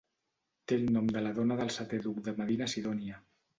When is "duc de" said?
2.09-2.37